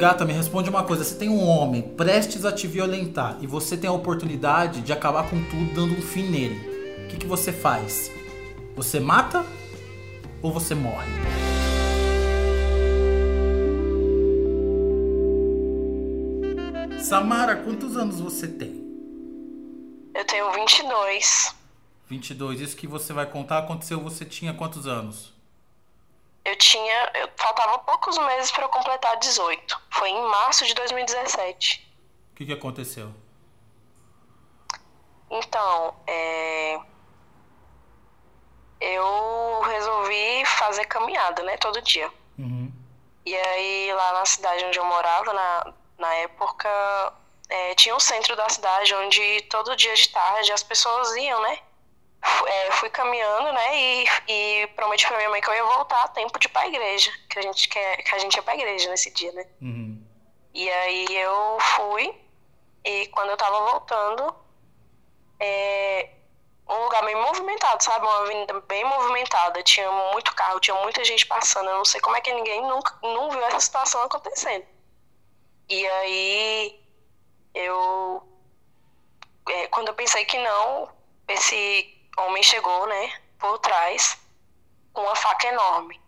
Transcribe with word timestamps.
Gata, 0.00 0.24
me 0.24 0.32
responde 0.32 0.70
uma 0.70 0.82
coisa. 0.82 1.04
Você 1.04 1.14
tem 1.14 1.28
um 1.28 1.46
homem 1.46 1.82
prestes 1.82 2.46
a 2.46 2.52
te 2.52 2.66
violentar 2.66 3.36
e 3.42 3.46
você 3.46 3.76
tem 3.76 3.90
a 3.90 3.92
oportunidade 3.92 4.80
de 4.80 4.94
acabar 4.94 5.28
com 5.28 5.36
tudo 5.44 5.74
dando 5.74 5.92
um 5.92 6.00
fim 6.00 6.22
nele. 6.22 7.04
O 7.04 7.08
que, 7.08 7.18
que 7.18 7.26
você 7.26 7.52
faz? 7.52 8.10
Você 8.74 8.98
mata 8.98 9.44
ou 10.40 10.50
você 10.50 10.74
morre? 10.74 11.06
Samara, 17.02 17.56
quantos 17.56 17.94
anos 17.94 18.20
você 18.20 18.48
tem? 18.48 18.82
Eu 20.14 20.24
tenho 20.24 20.50
22. 20.50 21.54
22. 22.08 22.60
Isso 22.62 22.74
que 22.74 22.86
você 22.86 23.12
vai 23.12 23.26
contar 23.26 23.58
aconteceu, 23.58 24.00
você 24.00 24.24
tinha 24.24 24.54
quantos 24.54 24.86
anos? 24.86 25.39
Tinha. 26.60 27.10
Eu, 27.14 27.28
faltava 27.36 27.78
poucos 27.78 28.18
meses 28.18 28.50
para 28.50 28.64
eu 28.64 28.68
completar 28.68 29.16
18. 29.16 29.82
Foi 29.90 30.10
em 30.10 30.22
março 30.28 30.66
de 30.66 30.74
2017. 30.74 31.90
O 32.32 32.36
que, 32.36 32.46
que 32.46 32.52
aconteceu? 32.52 33.12
Então, 35.30 35.94
é, 36.06 36.78
eu 38.80 39.60
resolvi 39.62 40.44
fazer 40.44 40.84
caminhada, 40.84 41.42
né, 41.42 41.56
todo 41.56 41.80
dia. 41.80 42.12
Uhum. 42.38 42.70
E 43.24 43.34
aí, 43.34 43.92
lá 43.94 44.12
na 44.12 44.26
cidade 44.26 44.64
onde 44.64 44.78
eu 44.78 44.84
morava, 44.84 45.32
na, 45.32 45.74
na 45.98 46.14
época, 46.14 46.68
é, 47.48 47.74
tinha 47.74 47.96
um 47.96 48.00
centro 48.00 48.36
da 48.36 48.48
cidade 48.48 48.94
onde 48.94 49.42
todo 49.42 49.76
dia 49.76 49.94
de 49.94 50.08
tarde 50.10 50.52
as 50.52 50.62
pessoas 50.62 51.16
iam, 51.16 51.40
né? 51.40 51.58
É, 52.22 52.72
fui 52.72 52.90
caminhando, 52.90 53.52
né? 53.52 53.78
E, 53.78 54.04
e 54.28 54.66
prometi 54.68 55.06
pra 55.06 55.16
minha 55.16 55.30
mãe 55.30 55.40
que 55.40 55.48
eu 55.48 55.54
ia 55.54 55.64
voltar 55.64 56.04
a 56.04 56.08
tempo 56.08 56.38
de 56.38 56.46
ir 56.46 56.50
pra 56.50 56.66
igreja. 56.66 57.10
Que 57.28 57.38
a 57.38 57.42
gente, 57.42 57.68
quer, 57.68 57.96
que 57.98 58.14
a 58.14 58.18
gente 58.18 58.34
ia 58.34 58.42
pra 58.42 58.54
igreja 58.54 58.90
nesse 58.90 59.10
dia, 59.12 59.32
né? 59.32 59.46
Uhum. 59.60 60.04
E 60.52 60.68
aí 60.68 61.06
eu 61.16 61.58
fui, 61.76 62.14
e 62.84 63.06
quando 63.08 63.30
eu 63.30 63.36
tava 63.36 63.70
voltando, 63.70 64.34
é, 65.38 66.10
um 66.68 66.84
lugar 66.84 67.04
bem 67.04 67.16
movimentado, 67.16 67.82
sabe? 67.82 68.04
Uma 68.04 68.20
avenida 68.20 68.60
bem 68.60 68.84
movimentada. 68.84 69.62
Tinha 69.62 69.90
muito 70.12 70.34
carro, 70.34 70.60
tinha 70.60 70.76
muita 70.82 71.04
gente 71.04 71.26
passando. 71.26 71.68
Eu 71.68 71.78
não 71.78 71.84
sei 71.84 72.00
como 72.00 72.16
é 72.16 72.20
que 72.20 72.32
ninguém 72.32 72.62
nunca 72.62 72.96
não 73.02 73.30
viu 73.30 73.42
essa 73.44 73.60
situação 73.60 74.02
acontecendo. 74.02 74.66
E 75.68 75.86
aí 75.86 76.80
eu. 77.54 78.22
É, 79.48 79.66
quando 79.68 79.88
eu 79.88 79.94
pensei 79.94 80.24
que 80.24 80.38
não, 80.38 80.88
esse 81.28 81.99
homem 82.26 82.42
chegou, 82.42 82.86
né, 82.86 83.12
por 83.38 83.58
trás, 83.58 84.18
com 84.92 85.02
uma 85.02 85.14
faca 85.14 85.46
enorme. 85.48 86.00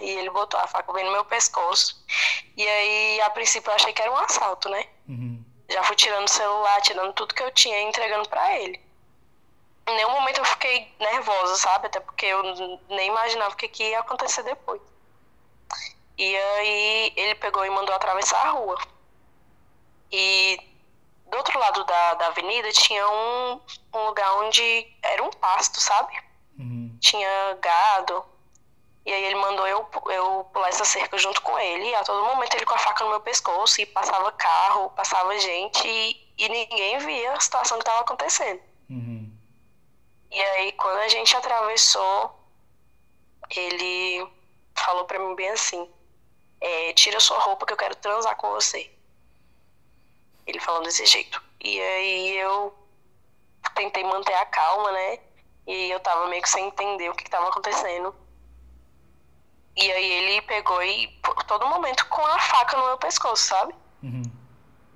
E 0.00 0.10
ele 0.10 0.30
botou 0.30 0.58
a 0.58 0.66
faca 0.66 0.92
bem 0.92 1.04
no 1.04 1.12
meu 1.12 1.24
pescoço. 1.24 2.02
E 2.56 2.66
aí, 2.66 3.20
a 3.22 3.30
princípio, 3.30 3.70
eu 3.70 3.74
achei 3.74 3.92
que 3.92 4.00
era 4.00 4.10
um 4.10 4.16
assalto, 4.16 4.68
né? 4.68 4.86
Uhum. 5.08 5.44
Já 5.68 5.82
fui 5.84 5.94
tirando 5.94 6.26
o 6.26 6.30
celular, 6.30 6.80
tirando 6.80 7.12
tudo 7.12 7.34
que 7.34 7.42
eu 7.42 7.50
tinha 7.52 7.78
e 7.78 7.84
entregando 7.84 8.28
para 8.28 8.58
ele. 8.58 8.80
Em 9.86 9.94
nenhum 9.94 10.10
momento 10.10 10.38
eu 10.38 10.44
fiquei 10.44 10.92
nervosa, 10.98 11.56
sabe? 11.56 11.86
Até 11.86 12.00
porque 12.00 12.26
eu 12.26 12.42
nem 12.88 13.08
imaginava 13.08 13.54
o 13.54 13.56
que, 13.56 13.68
que 13.68 13.90
ia 13.90 14.00
acontecer 14.00 14.42
depois. 14.42 14.80
E 16.16 16.36
aí 16.36 17.12
ele 17.16 17.34
pegou 17.36 17.64
e 17.64 17.70
mandou 17.70 17.94
atravessar 17.94 18.46
a 18.46 18.50
rua. 18.50 18.78
E 20.12 20.58
do 21.30 21.36
outro 21.36 21.58
lado 21.58 21.84
da, 21.84 22.14
da 22.14 22.26
avenida 22.26 22.70
tinha 22.72 23.08
um, 23.08 23.60
um 23.94 24.06
lugar 24.06 24.36
onde 24.38 24.86
era 25.02 25.22
um 25.22 25.30
pasto, 25.30 25.80
sabe? 25.80 26.12
Uhum. 26.58 26.96
Tinha 27.00 27.54
gado. 27.60 28.24
E 29.06 29.12
aí 29.12 29.24
ele 29.24 29.36
mandou 29.36 29.66
eu, 29.66 29.88
eu 30.10 30.44
pular 30.52 30.68
essa 30.68 30.84
cerca 30.84 31.16
junto 31.16 31.40
com 31.42 31.58
ele. 31.58 31.88
E 31.88 31.94
a 31.94 32.04
todo 32.04 32.26
momento 32.26 32.54
ele 32.54 32.66
com 32.66 32.74
a 32.74 32.78
faca 32.78 33.04
no 33.04 33.10
meu 33.10 33.20
pescoço. 33.20 33.80
E 33.80 33.86
passava 33.86 34.30
carro, 34.32 34.90
passava 34.90 35.38
gente. 35.38 35.86
E, 35.86 36.34
e 36.36 36.48
ninguém 36.48 36.98
via 36.98 37.32
a 37.32 37.40
situação 37.40 37.78
que 37.78 37.82
estava 37.82 38.00
acontecendo. 38.00 38.60
Uhum. 38.90 39.32
E 40.30 40.40
aí 40.40 40.72
quando 40.72 40.98
a 40.98 41.08
gente 41.08 41.34
atravessou, 41.36 42.38
ele 43.50 44.26
falou 44.76 45.04
pra 45.04 45.18
mim 45.18 45.34
bem 45.34 45.50
assim: 45.50 45.88
é, 46.60 46.92
Tira 46.92 47.20
sua 47.20 47.38
roupa 47.38 47.64
que 47.64 47.72
eu 47.72 47.76
quero 47.76 47.94
transar 47.94 48.36
com 48.36 48.50
você. 48.50 48.90
Ele 50.50 50.58
falou 50.58 50.82
desse 50.82 51.06
jeito. 51.06 51.40
E 51.60 51.80
aí 51.80 52.38
eu 52.38 52.74
tentei 53.76 54.02
manter 54.02 54.34
a 54.34 54.44
calma, 54.46 54.90
né? 54.90 55.18
E 55.66 55.90
eu 55.90 56.00
tava 56.00 56.26
meio 56.26 56.42
que 56.42 56.50
sem 56.50 56.66
entender 56.66 57.08
o 57.08 57.14
que, 57.14 57.22
que 57.22 57.30
tava 57.30 57.48
acontecendo. 57.48 58.12
E 59.76 59.92
aí 59.92 60.10
ele 60.10 60.42
pegou 60.42 60.82
e 60.82 61.06
por 61.22 61.44
todo 61.44 61.68
momento 61.68 62.04
com 62.08 62.26
a 62.26 62.38
faca 62.40 62.76
no 62.76 62.84
meu 62.84 62.98
pescoço, 62.98 63.44
sabe? 63.44 63.72
Uhum. 64.02 64.22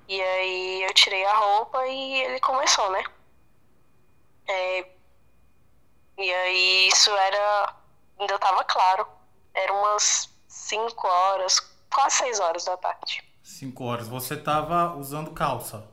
E 0.09 0.21
aí 0.21 0.83
eu 0.83 0.93
tirei 0.93 1.23
a 1.23 1.33
roupa 1.33 1.87
e 1.87 2.23
ele 2.23 2.39
começou, 2.41 2.91
né? 2.91 3.03
É, 4.47 4.85
e 6.17 6.33
aí 6.33 6.87
isso 6.89 7.11
era. 7.11 7.73
Ainda 8.19 8.37
tava 8.39 8.63
claro. 8.65 9.07
Era 9.53 9.71
umas 9.71 10.29
5 10.49 11.07
horas, 11.07 11.61
quase 11.89 12.17
6 12.17 12.39
horas 12.41 12.65
da 12.65 12.75
tarde. 12.75 13.23
Cinco 13.45 13.85
horas. 13.85 14.07
Você 14.07 14.35
tava 14.35 14.95
usando 14.97 15.29
calça. 15.29 15.87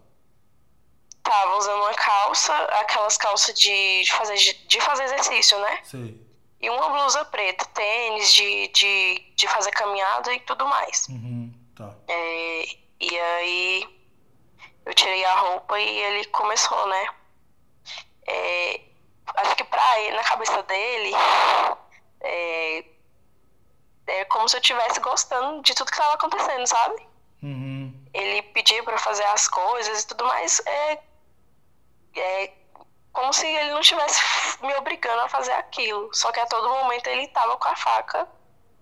Tava 1.23 1.57
usando 1.59 1.83
uma 1.83 1.93
calça, 1.93 2.51
aquelas 2.81 3.19
calças 3.19 3.55
de, 3.61 4.03
de, 4.03 4.11
fazer, 4.11 4.37
de 4.67 4.81
fazer 4.81 5.05
exercício, 5.05 5.61
né? 5.61 5.81
Sei. 5.85 6.19
E 6.59 6.71
uma 6.71 6.89
blusa 6.89 7.27
preta, 7.27 7.67
tênis 7.67 8.33
de, 8.33 8.69
de, 8.69 9.35
de 9.37 9.47
fazer 9.49 9.71
caminhada 9.73 10.33
e 10.33 10.41
tudo 10.41 10.67
mais. 10.67 11.07
Uhum. 11.11 11.53
Tá. 11.77 11.95
É, 12.09 12.65
e 12.99 13.19
aí 13.19 14.03
eu 14.87 14.95
tirei 14.95 15.23
a 15.23 15.35
roupa 15.35 15.79
e 15.79 15.99
ele 15.99 16.25
começou, 16.29 16.87
né? 16.87 17.15
É, 18.27 18.81
acho 19.37 19.57
que 19.57 19.65
pra 19.65 20.01
ele, 20.01 20.17
na 20.17 20.25
cabeça 20.25 20.63
dele, 20.63 21.13
é, 22.23 22.85
é 24.07 24.25
como 24.25 24.49
se 24.49 24.57
eu 24.57 24.61
estivesse 24.61 24.99
gostando 25.01 25.61
de 25.61 25.75
tudo 25.75 25.91
que 25.91 25.99
tava 25.99 26.15
acontecendo, 26.15 26.67
sabe? 26.67 27.12
Uhum. 27.43 27.93
Ele 28.15 28.43
pedia 28.43 28.83
pra 28.85 28.99
fazer 28.99 29.25
as 29.25 29.49
coisas 29.49 30.03
e 30.03 30.07
tudo 30.07 30.25
mais. 30.25 30.61
É, 30.65 30.99
é 32.17 32.53
como 33.13 33.33
se 33.33 33.47
ele 33.47 33.71
não 33.71 33.81
estivesse 33.81 34.21
me 34.65 34.75
obrigando 34.75 35.21
a 35.23 35.29
fazer 35.29 35.53
aquilo. 35.53 36.09
Só 36.15 36.31
que 36.33 36.41
a 36.41 36.47
todo 36.47 36.69
momento 36.69 37.07
ele 37.09 37.29
tava 37.29 37.57
com 37.57 37.69
a 37.69 37.77
faca, 37.77 38.29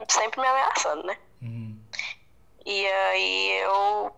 sempre 0.08 0.40
me 0.40 0.46
ameaçando, 0.46 1.04
né? 1.04 1.18
Uhum. 1.42 1.80
E 2.66 2.86
aí 2.86 3.52
eu 3.62 4.16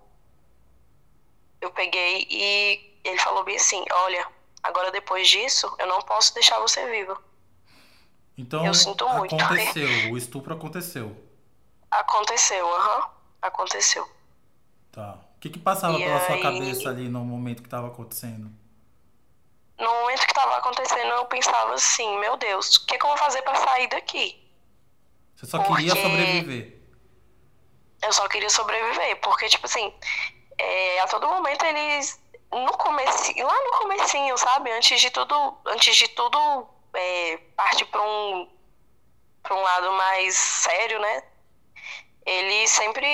eu 1.60 1.70
peguei 1.70 2.26
e 2.28 2.98
ele 3.04 3.18
falou 3.18 3.44
bem 3.44 3.54
assim, 3.56 3.84
olha, 3.92 4.26
agora 4.62 4.90
depois 4.90 5.28
disso 5.28 5.72
eu 5.78 5.86
não 5.86 6.00
posso 6.02 6.34
deixar 6.34 6.58
você 6.58 6.84
viva. 6.90 7.16
Então 8.36 8.66
Eu 8.66 8.74
sinto 8.74 9.08
muito. 9.10 9.34
aconteceu, 9.36 9.88
o 10.10 10.16
estupro 10.16 10.54
aconteceu. 10.54 11.16
Aconteceu, 11.92 12.66
aham, 12.74 13.10
aconteceu. 13.42 14.08
Tá. 14.92 15.18
O 15.36 15.40
que 15.40 15.50
que 15.50 15.58
passava 15.58 15.98
E 15.98 16.04
pela 16.04 16.20
sua 16.20 16.34
aí- 16.36 16.42
cabeça 16.42 16.88
ali 16.88 17.08
no 17.08 17.24
momento 17.24 17.62
que 17.62 17.68
tava 17.68 17.88
acontecendo? 17.88 18.50
No 19.78 19.90
momento 19.90 20.26
que 20.26 20.34
tava 20.34 20.56
acontecendo, 20.58 21.08
eu 21.12 21.24
pensava 21.24 21.74
assim, 21.74 22.18
meu 22.20 22.36
Deus, 22.36 22.76
o 22.76 22.86
que, 22.86 22.96
que 22.98 23.04
eu 23.04 23.08
vou 23.08 23.16
fazer 23.18 23.42
pra 23.42 23.54
sair 23.56 23.88
daqui? 23.88 24.38
Você 25.34 25.46
só 25.46 25.58
queria 25.64 25.94
Porque- 25.94 26.08
sobreviver. 26.08 26.78
Eu 28.02 28.12
só 28.12 28.28
queria 28.28 28.50
sobreviver, 28.50 29.20
porque, 29.20 29.48
tipo 29.48 29.64
assim, 29.66 29.92
é, 30.58 31.00
a 31.00 31.06
todo 31.06 31.26
momento 31.28 31.64
eles. 31.64 32.20
No 32.52 32.76
comecinho, 32.76 33.46
lá 33.46 33.54
no 33.64 33.78
comecinho, 33.78 34.36
sabe? 34.36 34.70
Antes 34.72 35.00
de 35.00 35.10
tudo. 35.10 35.56
Antes 35.66 35.96
de 35.96 36.06
tudo 36.08 36.68
é, 36.94 37.38
partir 37.56 37.86
pra 37.86 38.02
um. 38.02 38.48
pra 39.42 39.54
um 39.56 39.62
lado 39.62 39.90
mais 39.92 40.34
sério, 40.36 41.00
né? 41.00 41.22
Ele 42.24 42.66
sempre. 42.68 43.06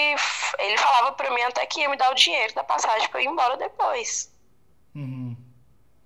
Ele 0.58 0.76
falava 0.78 1.12
pra 1.12 1.31
mim 1.31 1.43
até 1.43 1.64
que 1.66 1.81
ia 1.81 1.88
me 1.88 1.96
dar 1.96 2.10
o 2.10 2.14
dinheiro 2.14 2.55
da 2.55 2.64
passagem 2.64 3.08
pra 3.08 3.20
eu 3.20 3.25
ir 3.25 3.28
embora 3.28 3.56
depois. 3.56 4.32
Uhum. 4.94 5.37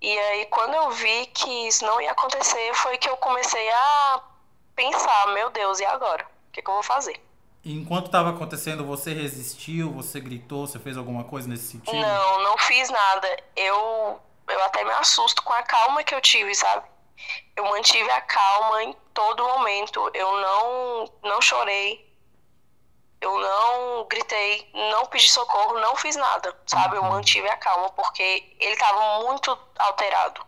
E 0.01 0.19
aí, 0.19 0.45
quando 0.47 0.73
eu 0.73 0.91
vi 0.91 1.25
que 1.27 1.67
isso 1.67 1.85
não 1.85 2.01
ia 2.01 2.11
acontecer, 2.11 2.73
foi 2.75 2.97
que 2.97 3.09
eu 3.09 3.17
comecei 3.17 3.69
a 3.69 4.21
pensar: 4.75 5.27
meu 5.33 5.49
Deus, 5.49 5.79
e 5.79 5.85
agora? 5.85 6.25
O 6.49 6.51
que, 6.51 6.61
que 6.61 6.69
eu 6.69 6.73
vou 6.73 6.83
fazer? 6.83 7.19
E 7.63 7.73
enquanto 7.73 8.11
tava 8.11 8.31
acontecendo, 8.31 8.85
você 8.85 9.13
resistiu, 9.13 9.91
você 9.93 10.19
gritou, 10.19 10.67
você 10.67 10.77
fez 10.77 10.97
alguma 10.97 11.23
coisa 11.23 11.47
nesse 11.47 11.67
sentido? 11.67 11.95
Não, 11.95 12.43
não 12.43 12.57
fiz 12.57 12.89
nada. 12.89 13.37
Eu, 13.55 14.19
eu 14.49 14.63
até 14.65 14.83
me 14.83 14.91
assusto 14.91 15.41
com 15.43 15.53
a 15.53 15.63
calma 15.63 16.03
que 16.03 16.13
eu 16.13 16.19
tive, 16.19 16.53
sabe? 16.53 16.85
Eu 17.55 17.63
mantive 17.65 18.09
a 18.09 18.19
calma 18.19 18.83
em 18.83 18.93
todo 19.13 19.47
momento. 19.47 20.11
Eu 20.13 20.29
não, 20.41 21.13
não 21.23 21.41
chorei. 21.41 22.12
Eu 23.23 23.39
não 23.39 24.05
gritei, 24.05 24.69
não 24.73 25.05
pedi 25.05 25.29
socorro, 25.29 25.79
não 25.79 25.95
fiz 25.95 26.15
nada, 26.17 26.53
sabe? 26.67 26.97
Eu 26.97 27.03
Uhum. 27.03 27.09
mantive 27.11 27.47
a 27.47 27.55
calma 27.55 27.89
porque 27.91 28.53
ele 28.59 28.73
estava 28.73 29.23
muito 29.23 29.57
alterado. 29.79 30.45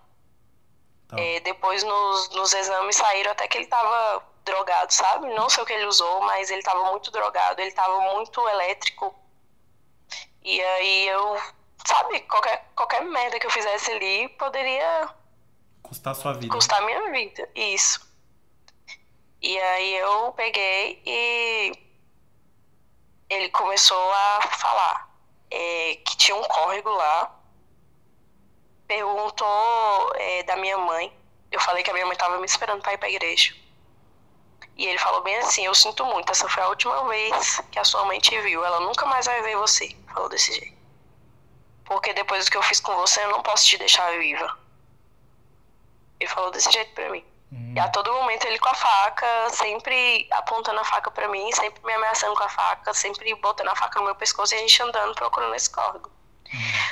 Tá. 1.08 1.18
É, 1.18 1.40
depois 1.40 1.84
nos, 1.84 2.30
nos 2.32 2.54
exames 2.54 2.98
saíram 2.98 3.32
até 3.32 3.48
que 3.48 3.58
ele 3.58 3.64
estava 3.64 4.22
drogado, 4.44 4.92
sabe? 4.94 5.34
Não 5.34 5.50
sei 5.50 5.64
o 5.64 5.66
que 5.66 5.72
ele 5.72 5.86
usou, 5.86 6.20
mas 6.22 6.50
ele 6.50 6.60
estava 6.60 6.84
muito 6.92 7.10
drogado, 7.12 7.62
ele 7.62 7.70
estava 7.70 7.98
muito 8.14 8.46
elétrico. 8.50 9.16
E 10.44 10.62
aí 10.62 11.08
eu, 11.08 11.42
sabe, 11.88 12.20
qualquer, 12.22 12.66
qualquer 12.76 13.04
merda 13.06 13.40
que 13.40 13.48
eu 13.48 13.52
fizesse 13.52 13.90
ali 13.92 14.28
poderia 14.30 15.10
Custar 15.82 16.14
sua 16.14 16.34
vida. 16.34 16.54
custar 16.54 16.82
minha 16.82 17.10
vida. 17.12 17.50
Isso. 17.56 18.06
E 19.42 19.58
aí 19.60 19.96
eu 19.98 20.32
peguei 20.34 21.02
e 21.06 21.72
ele 23.30 23.50
começou 23.50 24.12
a 24.12 24.42
falar 24.58 25.10
é, 25.50 25.96
que 26.06 26.18
tinha 26.18 26.36
um 26.36 26.44
córrego 26.44 26.90
lá. 26.90 27.32
Perguntou 28.88 30.12
é, 30.16 30.44
da 30.44 30.56
minha 30.56 30.78
mãe. 30.78 31.12
Eu 31.52 31.60
falei 31.60 31.84
que 31.84 31.90
a 31.90 31.94
minha 31.94 32.06
mãe 32.06 32.14
estava 32.14 32.38
me 32.38 32.46
esperando 32.46 32.82
para 32.82 32.94
ir 32.94 32.98
para 32.98 33.08
a 33.08 33.12
igreja. 33.12 33.56
E 34.78 34.86
ele 34.86 35.00
falou 35.00 35.22
bem 35.22 35.38
assim: 35.38 35.66
Eu 35.66 35.74
sinto 35.74 36.06
muito, 36.06 36.32
essa 36.32 36.48
foi 36.50 36.64
a 36.64 36.68
última 36.68 37.08
vez 37.08 37.62
que 37.72 37.80
a 37.80 37.84
sua 37.84 38.06
mãe 38.06 38.20
te 38.20 38.40
viu. 38.42 38.64
Ela 38.64 38.80
nunca 38.82 39.06
mais 39.06 39.26
vai 39.26 39.42
ver 39.42 39.56
você. 39.58 39.96
Falou 40.14 40.30
desse 40.30 40.54
jeito. 40.54 40.76
Porque 41.86 42.14
depois 42.14 42.46
do 42.46 42.52
que 42.52 42.58
eu 42.58 42.64
fiz 42.64 42.80
com 42.80 42.96
você, 42.96 43.24
eu 43.24 43.30
não 43.30 43.42
posso 43.42 43.66
te 43.66 43.78
deixar 43.78 44.12
viva. 44.18 44.58
Ele 46.20 46.30
falou 46.30 46.52
desse 46.52 46.72
jeito 46.72 46.94
pra 46.94 47.10
mim. 47.10 47.24
E 47.52 47.80
a 47.80 47.88
todo 47.90 48.12
momento 48.14 48.46
ele 48.46 48.60
com 48.60 48.70
a 48.70 48.74
faca, 48.74 49.50
sempre 49.50 50.28
apontando 50.32 50.80
a 50.80 50.84
faca 50.84 51.12
pra 51.12 51.28
mim, 51.28 51.52
sempre 51.54 51.82
me 51.86 51.94
ameaçando 51.94 52.36
com 52.36 52.44
a 52.44 52.50
faca, 52.50 52.94
sempre 52.94 53.34
botando 53.36 53.70
a 53.70 53.76
faca 53.76 54.00
no 54.00 54.06
meu 54.06 54.16
pescoço 54.16 54.54
e 54.54 54.58
a 54.58 54.60
gente 54.62 54.82
andando 54.82 55.14
procurando 55.16 55.56
esse 55.56 55.70
córrego. 55.70 56.12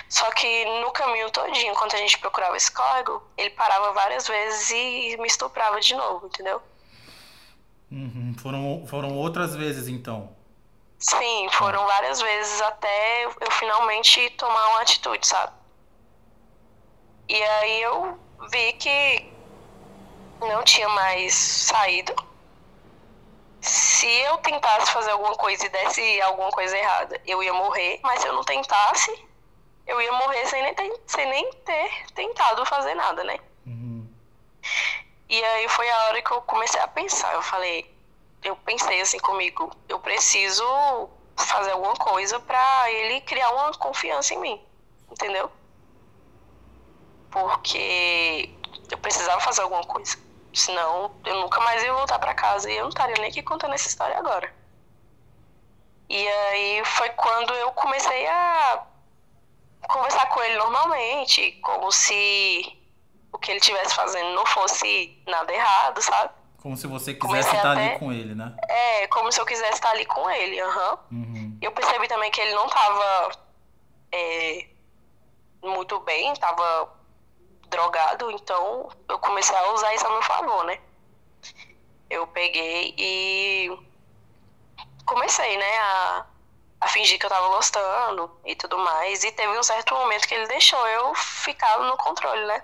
Só 0.10 0.30
que 0.32 0.66
no 0.82 0.92
caminho 0.92 1.30
todinho, 1.32 1.72
enquanto 1.72 1.96
a 1.96 2.00
gente 2.00 2.18
procurava 2.18 2.56
esse 2.56 2.72
córrego, 2.72 3.24
ele 3.38 3.50
parava 3.52 3.92
várias 3.94 4.28
vezes 4.28 4.70
e 4.72 5.18
me 5.18 5.28
estuprava 5.28 5.80
de 5.80 5.96
novo, 5.96 6.28
entendeu? 6.28 6.62
Uhum. 7.92 8.36
Foram, 8.42 8.86
foram 8.88 9.16
outras 9.16 9.56
vezes, 9.56 9.88
então. 9.88 10.36
Sim, 11.00 11.50
foram 11.52 11.86
várias 11.86 12.22
vezes 12.22 12.62
até 12.62 13.26
eu 13.26 13.52
finalmente 13.52 14.30
tomar 14.32 14.68
uma 14.70 14.82
atitude, 14.82 15.28
sabe? 15.28 15.52
E 17.28 17.44
aí 17.44 17.82
eu 17.82 18.20
vi 18.50 18.74
que 18.74 19.33
não 20.48 20.64
tinha 20.64 20.88
mais 20.90 21.34
saído. 21.34 22.14
Se 23.62 24.08
eu 24.08 24.38
tentasse 24.40 24.92
fazer 24.92 25.12
alguma 25.12 25.36
coisa 25.36 25.66
e 25.66 25.70
desse 25.70 26.22
alguma 26.22 26.50
coisa 26.52 26.78
errada, 26.78 27.20
eu 27.26 27.42
ia 27.42 27.54
morrer, 27.54 28.00
mas 28.04 28.22
se 28.22 28.28
eu 28.28 28.34
não 28.34 28.44
tentasse, 28.44 29.26
eu 29.88 30.02
ia 30.02 30.12
morrer 30.12 30.46
sem 30.48 30.62
nem 30.62 30.74
ter, 30.74 31.02
sem 31.08 31.26
nem 31.30 31.54
ter 31.66 32.06
tentado 32.14 32.66
fazer 32.66 32.94
nada, 32.96 33.24
né? 33.24 33.40
Uhum. 33.66 34.08
E 35.30 35.44
aí 35.44 35.70
foi 35.70 35.90
a 35.90 36.04
hora 36.08 36.22
que 36.22 36.32
eu 36.32 36.42
comecei 36.42 36.80
a 36.82 36.88
pensar. 36.88 37.34
Eu 37.34 37.42
falei, 37.42 37.90
eu 38.44 38.56
pensei 38.58 39.02
assim 39.02 39.20
comigo, 39.20 39.72
eu 39.88 40.00
preciso 40.00 41.10
fazer 41.38 41.72
alguma 41.72 41.96
coisa 41.96 42.40
pra 42.40 42.92
ele 42.92 43.22
criar 43.22 43.50
uma 43.52 43.74
confiança 43.74 44.34
em 44.34 44.40
mim, 44.40 44.62
entendeu? 45.10 45.50
Porque 47.32 48.50
eu 48.92 48.98
precisava 48.98 49.40
fazer 49.40 49.62
alguma 49.62 49.84
coisa. 49.84 50.18
Senão 50.54 51.12
eu 51.26 51.36
nunca 51.42 51.60
mais 51.62 51.82
ia 51.84 51.94
voltar 51.94 52.20
pra 52.20 52.34
casa 52.34 52.70
e 52.70 52.76
eu 52.76 52.84
não 52.84 52.90
estaria 52.90 53.16
nem 53.20 53.30
aqui 53.30 53.42
contando 53.42 53.74
essa 53.74 53.88
história 53.88 54.18
agora. 54.18 54.54
E 56.10 56.28
aí 56.28 56.86
foi 56.86 57.10
quando 57.10 57.54
eu 57.56 57.72
comecei 57.72 58.28
a 58.28 58.84
conversar 59.88 60.28
com 60.28 60.42
ele 60.44 60.58
normalmente, 60.58 61.54
como 61.64 61.92
se 61.92 62.78
o 63.32 63.38
que 63.40 63.52
ele 63.52 63.60
estivesse 63.60 63.96
fazendo 63.96 64.30
não 64.36 64.46
fosse 64.46 65.18
nada 65.28 65.52
errado, 65.52 66.02
sabe? 66.02 66.32
Como 66.62 66.78
se 66.78 66.88
você 66.88 67.14
Comecei 67.16 67.42
quisesse 67.42 67.58
estar 67.58 67.72
até- 67.74 67.90
ali 67.90 68.00
com 68.00 68.12
ele, 68.14 68.36
né? 68.36 68.56
É, 68.70 69.08
como 69.08 69.32
se 69.32 69.42
eu 69.42 69.46
quisesse 69.46 69.74
estar 69.74 69.90
ali 69.90 70.06
com 70.06 70.30
ele, 70.30 70.60
aham. 70.62 70.98
Uhum. 71.12 71.58
Eu 71.62 71.72
percebi 71.72 72.08
também 72.08 72.32
que 72.32 72.40
ele 72.40 72.54
não 72.54 72.68
tava 72.70 73.32
é, 74.12 74.68
muito 75.64 76.00
bem, 76.02 76.34
tava 76.36 76.90
drogado, 77.74 78.32
então 78.32 78.90
eu 79.10 79.20
comecei 79.20 79.56
a 79.56 79.72
usar 79.74 79.94
isso 79.96 80.06
a 80.06 80.10
meu 80.10 80.22
favor, 80.22 80.64
né? 80.66 80.80
Eu 82.10 82.28
peguei 82.28 82.94
e 82.98 83.70
comecei, 85.06 85.58
né, 85.58 85.80
a, 85.80 86.26
a 86.82 86.88
fingir 86.88 87.20
que 87.20 87.26
eu 87.26 87.30
tava 87.30 87.48
gostando 87.50 88.32
e 88.46 88.56
tudo 88.56 88.78
mais. 88.78 89.24
E 89.24 89.32
teve 89.32 89.58
um 89.58 89.64
certo 89.64 89.96
momento 89.96 90.28
que 90.28 90.36
ele 90.36 90.48
deixou 90.48 90.88
eu 90.88 91.16
ficar 91.16 91.80
no 91.80 91.98
controle, 91.98 92.46
né? 92.46 92.64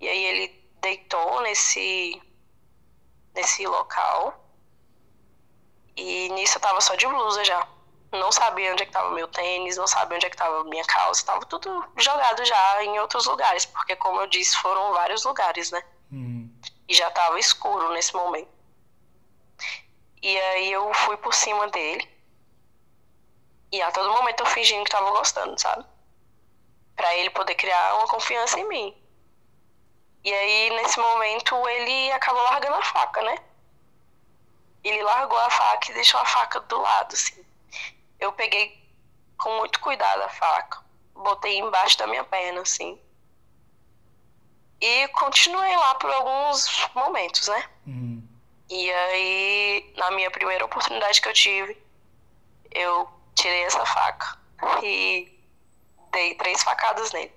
E 0.00 0.08
aí 0.08 0.24
ele 0.24 0.48
deitou 0.80 1.40
nesse, 1.42 2.22
nesse 3.34 3.66
local. 3.66 4.38
E 5.96 6.28
nisso 6.30 6.56
eu 6.56 6.62
tava 6.62 6.80
só 6.80 6.94
de 6.94 7.06
blusa 7.06 7.44
já. 7.44 7.66
Não 8.12 8.32
sabia 8.32 8.72
onde 8.72 8.82
é 8.82 8.86
que 8.86 8.92
tava 8.92 9.10
meu 9.10 9.28
tênis, 9.28 9.76
não 9.76 9.86
sabia 9.86 10.16
onde 10.16 10.26
é 10.26 10.30
que 10.30 10.36
tava 10.36 10.64
minha 10.64 10.84
calça. 10.84 11.24
Tava 11.24 11.46
tudo 11.46 11.84
jogado 11.96 12.44
já 12.44 12.84
em 12.84 12.98
outros 12.98 13.26
lugares, 13.26 13.64
porque 13.64 13.94
como 13.96 14.20
eu 14.20 14.26
disse, 14.26 14.56
foram 14.56 14.92
vários 14.92 15.24
lugares, 15.24 15.70
né? 15.70 15.82
Uhum. 16.10 16.50
E 16.88 16.94
já 16.94 17.10
tava 17.10 17.38
escuro 17.38 17.92
nesse 17.92 18.14
momento. 18.14 18.50
E 20.22 20.36
aí 20.38 20.72
eu 20.72 20.92
fui 20.92 21.16
por 21.16 21.32
cima 21.32 21.68
dele. 21.68 22.08
E 23.72 23.80
a 23.80 23.92
todo 23.92 24.10
momento 24.10 24.40
eu 24.40 24.46
fingindo 24.46 24.84
que 24.84 24.90
tava 24.90 25.10
gostando, 25.12 25.58
sabe? 25.60 25.86
Pra 26.96 27.14
ele 27.14 27.30
poder 27.30 27.54
criar 27.54 27.94
uma 27.94 28.08
confiança 28.08 28.58
em 28.58 28.68
mim. 28.68 28.96
E 30.22 30.34
aí, 30.34 30.70
nesse 30.70 30.98
momento, 30.98 31.56
ele 31.68 32.12
acabou 32.12 32.42
largando 32.42 32.74
a 32.74 32.82
faca, 32.82 33.22
né? 33.22 33.38
Ele 34.84 35.02
largou 35.02 35.38
a 35.38 35.48
faca 35.48 35.90
e 35.90 35.94
deixou 35.94 36.20
a 36.20 36.26
faca 36.26 36.60
do 36.60 36.78
lado, 36.78 37.14
assim. 37.14 37.42
Eu 38.20 38.32
peguei 38.32 38.78
com 39.38 39.56
muito 39.56 39.80
cuidado 39.80 40.22
a 40.22 40.28
faca, 40.28 40.84
botei 41.14 41.58
embaixo 41.58 41.98
da 41.98 42.06
minha 42.06 42.22
perna, 42.22 42.60
assim. 42.60 43.00
E 44.80 45.08
continuei 45.08 45.76
lá 45.76 45.94
por 45.96 46.10
alguns 46.10 46.88
momentos, 46.94 47.48
né? 47.48 47.68
Uhum. 47.86 48.22
E 48.68 48.90
aí, 48.92 49.92
na 49.96 50.10
minha 50.12 50.30
primeira 50.30 50.64
oportunidade 50.64 51.20
que 51.20 51.28
eu 51.28 51.32
tive, 51.32 51.82
eu 52.70 53.08
tirei 53.34 53.64
essa 53.64 53.84
faca 53.84 54.38
e 54.82 55.38
dei 56.12 56.34
três 56.34 56.62
facadas 56.62 57.12
nele. 57.12 57.32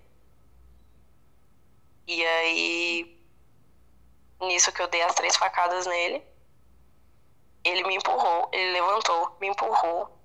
E 2.05 2.25
aí, 2.25 3.19
nisso 4.41 4.71
que 4.71 4.81
eu 4.81 4.87
dei 4.87 5.01
as 5.01 5.15
três 5.15 5.35
facadas 5.35 5.85
nele, 5.85 6.21
ele 7.63 7.83
me 7.85 7.95
empurrou, 7.95 8.49
ele 8.51 8.73
levantou, 8.73 9.37
me 9.39 9.47
empurrou 9.47 10.22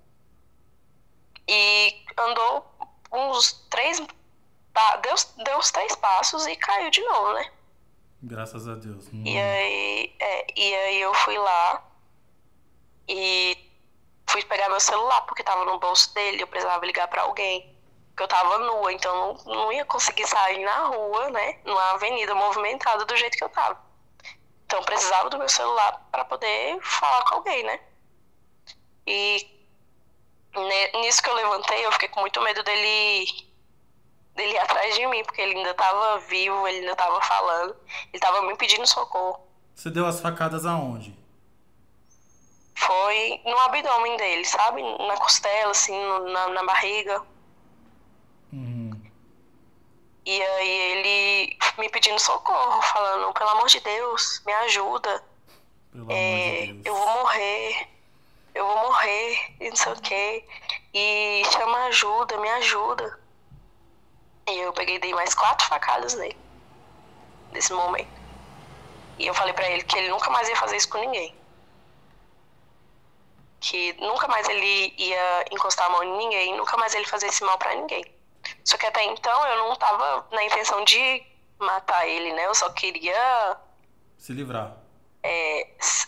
e 1.49 2.05
andou 2.15 2.63
uns 3.11 3.53
três, 3.71 3.97
deu, 3.99 5.15
deu 5.43 5.57
uns 5.57 5.71
três 5.71 5.95
passos 5.95 6.45
e 6.45 6.55
caiu 6.55 6.91
de 6.91 7.01
novo, 7.01 7.33
né? 7.33 7.51
Graças 8.21 8.67
a 8.67 8.75
Deus. 8.75 9.07
Uhum. 9.07 9.23
E 9.25 9.37
aí, 9.37 10.15
é, 10.19 10.47
e 10.55 10.75
aí 10.75 11.01
eu 11.01 11.13
fui 11.15 11.37
lá 11.37 11.83
e 13.07 13.57
fui 14.27 14.43
pegar 14.45 14.69
meu 14.69 14.79
celular, 14.79 15.21
porque 15.21 15.43
tava 15.43 15.65
no 15.65 15.79
bolso 15.79 16.13
dele, 16.13 16.43
eu 16.43 16.47
precisava 16.47 16.85
ligar 16.85 17.07
pra 17.07 17.23
alguém. 17.23 17.75
Porque 18.09 18.23
eu 18.23 18.27
tava 18.27 18.59
nua, 18.59 18.93
então 18.93 19.37
não, 19.45 19.55
não 19.55 19.73
ia 19.73 19.85
conseguir 19.85 20.27
sair 20.27 20.63
na 20.63 20.85
rua, 20.87 21.29
né? 21.31 21.59
Numa 21.65 21.91
avenida 21.93 22.35
movimentada 22.35 23.05
do 23.05 23.17
jeito 23.17 23.37
que 23.37 23.43
eu 23.43 23.49
tava. 23.49 23.81
Então 24.65 24.79
eu 24.79 24.85
precisava 24.85 25.29
do 25.31 25.37
meu 25.39 25.49
celular 25.49 26.05
para 26.11 26.25
poder 26.25 26.79
falar 26.81 27.23
com 27.23 27.35
alguém, 27.35 27.63
né? 27.63 27.79
E 29.07 29.58
nisso 31.01 31.21
que 31.21 31.29
eu 31.29 31.35
levantei, 31.35 31.85
eu 31.85 31.91
fiquei 31.93 32.07
com 32.09 32.21
muito 32.21 32.41
medo 32.41 32.63
dele 32.63 33.47
dele 34.35 34.53
ir 34.53 34.57
atrás 34.57 34.95
de 34.95 35.05
mim, 35.07 35.23
porque 35.25 35.41
ele 35.41 35.57
ainda 35.57 35.73
tava 35.73 36.19
vivo, 36.19 36.65
ele 36.67 36.79
ainda 36.79 36.95
tava 36.95 37.21
falando, 37.21 37.75
ele 38.13 38.19
tava 38.21 38.41
me 38.43 38.55
pedindo 38.55 38.87
socorro. 38.87 39.45
Você 39.75 39.89
deu 39.89 40.05
as 40.05 40.21
facadas 40.21 40.65
aonde? 40.65 41.13
Foi 42.75 43.41
no 43.45 43.57
abdômen 43.59 44.15
dele, 44.17 44.45
sabe? 44.45 44.81
Na 44.81 45.17
costela, 45.17 45.71
assim, 45.71 45.97
na, 46.31 46.47
na 46.49 46.63
barriga. 46.63 47.21
Uhum. 48.53 48.91
E 50.25 50.41
aí 50.41 50.69
ele 50.69 51.57
me 51.77 51.89
pedindo 51.89 52.19
socorro, 52.19 52.81
falando, 52.81 53.33
pelo 53.33 53.49
amor 53.49 53.67
de 53.67 53.79
Deus, 53.81 54.41
me 54.45 54.53
ajuda. 54.53 55.23
Pelo 55.91 56.09
É, 56.11 56.13
amor 56.13 56.65
de 56.67 56.73
Deus. 56.73 56.85
eu 56.85 56.95
vou 56.95 57.09
morrer, 57.19 57.87
eu 58.53 58.65
vou 58.65 58.77
morrer, 58.77 59.55
e 59.59 59.69
não 59.69 59.75
sei 59.75 59.91
o 59.91 60.01
quê. 60.01 60.45
E 60.93 61.43
chama 61.51 61.85
ajuda, 61.85 62.37
me 62.37 62.49
ajuda. 62.49 63.19
E 64.49 64.59
eu 64.59 64.73
peguei 64.73 64.99
dei 64.99 65.13
mais 65.13 65.33
quatro 65.33 65.67
facadas 65.67 66.15
nele. 66.15 66.37
Nesse 67.51 67.73
momento. 67.73 68.09
E 69.17 69.27
eu 69.27 69.33
falei 69.33 69.53
pra 69.53 69.69
ele 69.69 69.83
que 69.83 69.97
ele 69.97 70.09
nunca 70.09 70.29
mais 70.29 70.47
ia 70.47 70.55
fazer 70.55 70.77
isso 70.77 70.89
com 70.89 70.97
ninguém. 70.97 71.35
Que 73.59 73.93
nunca 74.01 74.27
mais 74.27 74.47
ele 74.47 74.93
ia 74.97 75.45
encostar 75.51 75.87
a 75.87 75.89
mão 75.89 76.03
em 76.03 76.17
ninguém, 76.17 76.57
nunca 76.57 76.77
mais 76.77 76.93
ele 76.95 77.05
fazer 77.05 77.27
esse 77.27 77.43
mal 77.43 77.57
pra 77.57 77.75
ninguém. 77.75 78.05
Só 78.63 78.77
que 78.77 78.85
até 78.85 79.03
então 79.03 79.47
eu 79.47 79.57
não 79.57 79.75
tava 79.75 80.27
na 80.31 80.43
intenção 80.43 80.83
de 80.85 81.23
matar 81.59 82.07
ele, 82.07 82.33
né? 82.33 82.45
Eu 82.45 82.55
só 82.55 82.69
queria 82.69 83.57
Se 84.17 84.31
livrar. 84.31 84.77
É, 85.21 85.61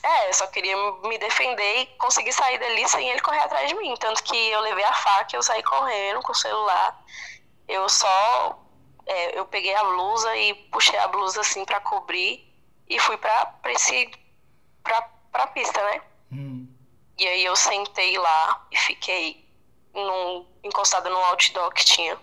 é, 0.03 0.29
eu 0.29 0.33
só 0.33 0.47
queria 0.47 0.75
me 1.03 1.17
defender 1.17 1.81
e 1.81 1.85
conseguir 1.97 2.31
sair 2.31 2.57
dali 2.59 2.87
sem 2.87 3.09
ele 3.09 3.19
correr 3.21 3.39
atrás 3.39 3.67
de 3.67 3.75
mim. 3.75 3.93
Tanto 3.99 4.23
que 4.23 4.35
eu 4.35 4.61
levei 4.61 4.83
a 4.83 4.93
faca, 4.93 5.35
eu 5.35 5.43
saí 5.43 5.61
correndo 5.63 6.21
com 6.21 6.31
o 6.31 6.35
celular. 6.35 7.03
Eu 7.67 7.87
só. 7.89 8.59
É, 9.05 9.37
eu 9.37 9.45
peguei 9.45 9.73
a 9.75 9.83
blusa 9.83 10.35
e 10.37 10.53
puxei 10.71 10.97
a 10.99 11.07
blusa 11.07 11.41
assim 11.41 11.65
para 11.65 11.81
cobrir 11.81 12.47
e 12.87 12.99
fui 12.99 13.17
pra, 13.17 13.45
pra, 13.45 13.71
esse, 13.71 14.11
pra, 14.83 15.01
pra 15.31 15.47
pista, 15.47 15.83
né? 15.83 16.01
Hum. 16.31 16.67
E 17.17 17.27
aí 17.27 17.43
eu 17.43 17.55
sentei 17.55 18.17
lá 18.17 18.65
e 18.71 18.77
fiquei 18.77 19.47
num, 19.93 20.45
encostada 20.63 21.09
num 21.09 21.25
outdoor 21.25 21.71
que 21.73 21.83
tinha. 21.83 22.17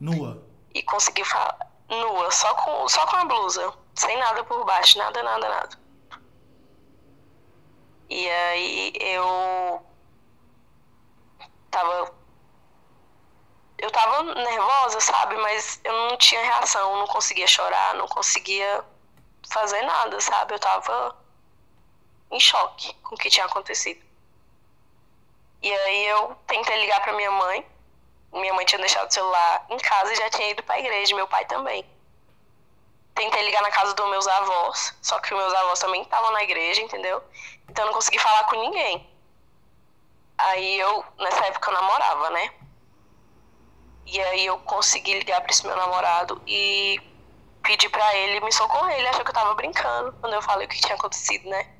Nua? 0.00 0.42
E 0.74 0.82
consegui 0.82 1.24
falar. 1.24 1.70
Nua, 1.88 2.30
só 2.30 2.54
com, 2.54 2.88
só 2.88 3.06
com 3.06 3.16
a 3.16 3.24
blusa. 3.24 3.72
Sem 3.94 4.16
nada 4.18 4.42
por 4.44 4.64
baixo, 4.64 4.98
nada, 4.98 5.22
nada, 5.22 5.48
nada. 5.48 5.81
E 8.14 8.28
aí 8.28 8.92
eu 9.00 9.82
tava. 11.70 12.14
Eu 13.78 13.90
tava 13.90 14.34
nervosa, 14.34 15.00
sabe? 15.00 15.34
Mas 15.38 15.80
eu 15.82 15.92
não 16.10 16.18
tinha 16.18 16.42
reação, 16.42 16.98
não 16.98 17.06
conseguia 17.06 17.46
chorar, 17.46 17.94
não 17.94 18.06
conseguia 18.06 18.84
fazer 19.50 19.80
nada, 19.82 20.20
sabe? 20.20 20.54
Eu 20.54 20.58
tava 20.58 21.16
em 22.30 22.38
choque 22.38 22.92
com 23.02 23.14
o 23.14 23.18
que 23.18 23.30
tinha 23.30 23.46
acontecido. 23.46 24.04
E 25.62 25.72
aí 25.72 26.06
eu 26.08 26.36
tentei 26.46 26.78
ligar 26.82 27.00
para 27.00 27.14
minha 27.14 27.30
mãe. 27.30 27.66
Minha 28.30 28.52
mãe 28.52 28.66
tinha 28.66 28.78
deixado 28.78 29.08
o 29.08 29.12
celular 29.12 29.66
em 29.70 29.78
casa 29.78 30.12
e 30.12 30.16
já 30.16 30.28
tinha 30.28 30.50
ido 30.50 30.62
para 30.62 30.74
a 30.74 30.80
igreja, 30.80 31.16
meu 31.16 31.26
pai 31.26 31.46
também. 31.46 31.82
Tentei 33.14 33.42
ligar 33.44 33.62
na 33.62 33.70
casa 33.70 33.94
dos 33.94 34.08
meus 34.08 34.26
avós, 34.26 34.96
só 35.02 35.20
que 35.20 35.34
os 35.34 35.40
meus 35.40 35.54
avós 35.54 35.78
também 35.78 36.02
estavam 36.02 36.30
na 36.32 36.42
igreja, 36.42 36.80
entendeu? 36.80 37.22
Então 37.68 37.84
eu 37.84 37.86
não 37.86 37.94
consegui 37.94 38.18
falar 38.18 38.44
com 38.44 38.56
ninguém. 38.56 39.08
Aí 40.38 40.78
eu, 40.80 41.04
nessa 41.18 41.44
época 41.46 41.70
eu 41.70 41.74
namorava, 41.74 42.30
né? 42.30 42.54
E 44.06 44.20
aí 44.20 44.46
eu 44.46 44.58
consegui 44.60 45.18
ligar 45.18 45.40
para 45.42 45.52
esse 45.52 45.66
meu 45.66 45.76
namorado 45.76 46.40
e 46.46 47.00
pedir 47.62 47.90
para 47.90 48.14
ele 48.16 48.40
me 48.40 48.52
socorrer. 48.52 48.98
Ele 48.98 49.08
achou 49.08 49.24
que 49.24 49.30
eu 49.30 49.34
tava 49.34 49.54
brincando 49.54 50.12
quando 50.20 50.32
eu 50.32 50.42
falei 50.42 50.66
o 50.66 50.70
que 50.70 50.80
tinha 50.80 50.94
acontecido, 50.94 51.48
né? 51.48 51.70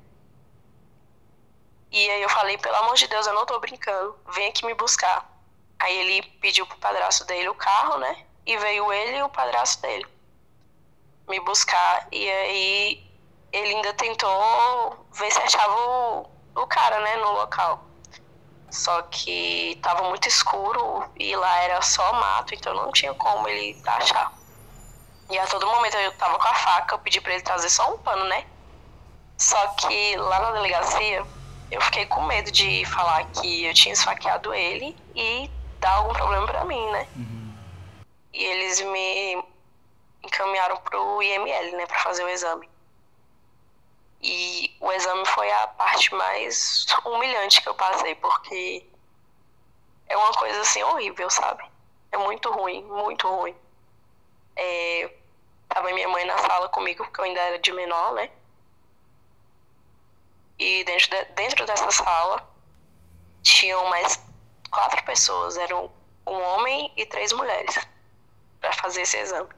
E 1.91 2.09
aí 2.09 2.21
eu 2.21 2.29
falei, 2.29 2.57
pelo 2.57 2.75
amor 2.77 2.95
de 2.95 3.07
Deus, 3.07 3.27
eu 3.27 3.33
não 3.33 3.45
tô 3.45 3.59
brincando, 3.59 4.17
vem 4.29 4.49
aqui 4.49 4.65
me 4.65 4.73
buscar. 4.73 5.29
Aí 5.79 5.95
ele 5.97 6.23
pediu 6.39 6.65
pro 6.65 6.77
padrasto 6.77 7.25
dele 7.25 7.49
o 7.49 7.55
carro, 7.55 7.97
né? 7.97 8.25
E 8.45 8.55
veio 8.57 8.91
ele 8.93 9.17
e 9.17 9.23
o 9.23 9.29
padrasto 9.29 9.81
dele 9.81 10.12
me 11.27 11.39
buscar. 11.41 12.07
E 12.11 12.29
aí 12.29 13.03
ele 13.51 13.75
ainda 13.75 13.93
tentou 13.93 15.05
ver 15.13 15.31
se 15.31 15.39
achava 15.39 15.75
o, 15.75 16.29
o 16.55 16.67
cara, 16.67 16.99
né, 17.01 17.17
no 17.17 17.31
local. 17.33 17.83
Só 18.71 19.03
que 19.03 19.77
tava 19.83 20.09
muito 20.09 20.27
escuro 20.27 21.07
e 21.15 21.35
lá 21.35 21.59
era 21.59 21.81
só 21.81 22.11
mato, 22.13 22.55
então 22.55 22.73
não 22.73 22.91
tinha 22.91 23.13
como 23.13 23.47
ele 23.47 23.79
achar. 23.85 24.33
E 25.29 25.37
a 25.37 25.45
todo 25.45 25.67
momento 25.67 25.95
eu 25.97 26.11
tava 26.17 26.39
com 26.39 26.47
a 26.47 26.53
faca, 26.55 26.95
eu 26.95 26.99
pedi 26.99 27.21
pra 27.21 27.33
ele 27.33 27.43
trazer 27.43 27.69
só 27.69 27.93
um 27.93 27.97
pano, 27.99 28.25
né? 28.25 28.45
Só 29.37 29.67
que 29.75 30.15
lá 30.17 30.39
na 30.39 30.51
delegacia 30.53 31.23
eu 31.69 31.81
fiquei 31.81 32.05
com 32.07 32.23
medo 32.23 32.51
de 32.51 32.83
falar 32.85 33.25
que 33.25 33.65
eu 33.65 33.73
tinha 33.73 33.93
esfaqueado 33.93 34.53
ele 34.53 34.95
e 35.15 35.49
dar 35.79 35.93
algum 35.95 36.13
problema 36.13 36.45
para 36.47 36.65
mim, 36.65 36.91
né? 36.91 37.07
Uhum. 37.15 37.53
E 38.33 38.43
eles 38.43 38.81
me 38.81 39.43
encaminharam 40.23 40.77
pro 40.77 41.21
IML, 41.21 41.75
né, 41.75 41.85
para 41.85 41.99
fazer 41.99 42.23
o 42.23 42.29
exame. 42.29 42.69
E 44.21 44.75
o 44.79 44.91
exame 44.91 45.25
foi 45.27 45.51
a 45.51 45.67
parte 45.67 46.13
mais 46.15 46.85
humilhante 47.03 47.61
que 47.61 47.67
eu 47.67 47.75
passei, 47.75 48.15
porque 48.15 48.85
é 50.07 50.15
uma 50.15 50.31
coisa 50.33 50.61
assim 50.61 50.81
horrível, 50.83 51.29
sabe? 51.29 51.63
É 52.11 52.17
muito 52.17 52.49
ruim, 52.51 52.83
muito 52.83 53.27
ruim. 53.27 53.55
É, 54.55 55.11
tava 55.67 55.91
minha 55.91 56.07
mãe 56.07 56.23
na 56.25 56.37
sala 56.37 56.69
comigo, 56.69 57.03
porque 57.03 57.19
eu 57.19 57.25
ainda 57.25 57.41
era 57.41 57.59
de 57.59 57.71
menor, 57.73 58.13
né? 58.13 58.29
E 60.57 60.83
dentro, 60.85 61.09
de, 61.09 61.25
dentro 61.33 61.65
dessa 61.65 61.91
sala 61.91 62.47
tinham 63.41 63.85
mais 63.89 64.23
quatro 64.71 65.03
pessoas, 65.03 65.57
eram 65.57 65.91
um 66.25 66.41
homem 66.41 66.93
e 66.95 67.05
três 67.05 67.33
mulheres, 67.33 67.77
para 68.61 68.71
fazer 68.73 69.01
esse 69.01 69.17
exame. 69.17 69.49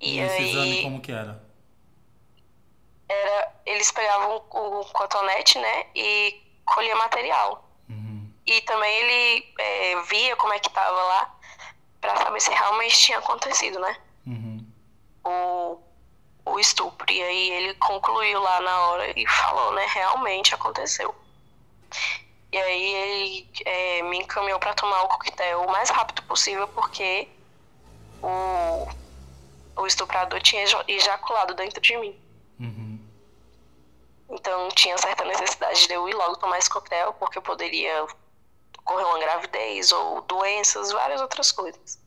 E, 0.00 0.16
e 0.16 0.20
esse 0.20 0.36
aí, 0.36 0.50
exame 0.50 0.82
como 0.82 1.00
que 1.00 1.12
era? 1.12 1.42
Era, 3.08 3.52
eles 3.66 3.90
pegavam 3.90 4.36
o 4.36 4.84
cotonete, 4.86 5.58
né, 5.58 5.86
e 5.94 6.42
colhia 6.64 6.96
material. 6.96 7.68
Uhum. 7.88 8.30
E 8.46 8.60
também 8.62 8.92
ele 8.96 9.54
é, 9.58 10.02
via 10.02 10.36
como 10.36 10.52
é 10.52 10.58
que 10.58 10.70
tava 10.70 10.90
lá, 10.90 11.34
para 12.00 12.16
saber 12.16 12.40
se 12.40 12.50
realmente 12.50 12.98
tinha 12.98 13.18
acontecido, 13.18 13.78
né? 13.78 13.96
Uhum. 14.26 14.66
O, 15.24 15.78
o 16.44 16.60
estupro. 16.60 17.10
E 17.10 17.22
aí 17.22 17.50
ele 17.50 17.74
concluiu 17.74 18.40
lá 18.40 18.60
na 18.60 18.80
hora 18.88 19.18
e 19.18 19.26
falou, 19.26 19.72
né? 19.72 19.86
Realmente 19.86 20.54
aconteceu. 20.54 21.14
E 22.52 22.58
aí 22.58 22.94
ele 22.94 23.48
é, 23.64 24.02
me 24.02 24.18
encaminhou 24.18 24.58
para 24.58 24.74
tomar 24.74 25.02
o 25.02 25.08
coquetel 25.08 25.62
o 25.62 25.72
mais 25.72 25.90
rápido 25.90 26.22
possível, 26.22 26.68
porque 26.68 27.26
o, 28.22 28.86
o 29.76 29.86
estuprador 29.86 30.40
tinha 30.40 30.64
ejaculado 30.88 31.54
dentro 31.54 31.80
de 31.80 31.96
mim. 31.96 32.20
Uhum. 32.60 32.98
Então 34.30 34.68
tinha 34.70 34.96
certa 34.98 35.24
necessidade 35.24 35.86
de 35.86 35.92
eu 35.92 36.08
ir 36.08 36.14
logo 36.14 36.36
tomar 36.36 36.58
esse 36.58 36.70
coquetel, 36.70 37.12
porque 37.14 37.38
eu 37.38 37.42
poderia 37.42 38.06
ocorrer 38.78 39.06
uma 39.06 39.18
gravidez 39.18 39.92
ou 39.92 40.20
doenças, 40.22 40.92
várias 40.92 41.20
outras 41.20 41.50
coisas. 41.52 41.98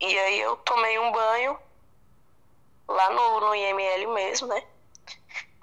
E 0.00 0.18
aí 0.18 0.40
eu 0.40 0.56
tomei 0.58 0.98
um 0.98 1.12
banho 1.12 1.58
lá 2.88 3.10
no, 3.10 3.40
no 3.40 3.54
IML 3.54 4.12
mesmo, 4.12 4.48
né? 4.48 4.62